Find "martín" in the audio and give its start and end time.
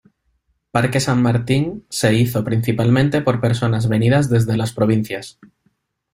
1.21-1.85